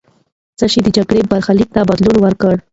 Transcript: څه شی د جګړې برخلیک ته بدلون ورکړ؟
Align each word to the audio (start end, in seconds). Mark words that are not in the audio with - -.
څه 0.57 0.65
شی 0.71 0.79
د 0.83 0.87
جګړې 0.97 1.21
برخلیک 1.31 1.69
ته 1.75 1.81
بدلون 1.89 2.17
ورکړ؟ 2.21 2.55